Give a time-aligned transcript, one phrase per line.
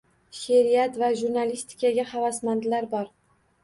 [0.37, 3.19] She’riyat va jurnalistikaga havasmandlar bor.